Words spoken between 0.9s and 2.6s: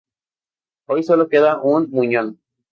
solo queda un muñón.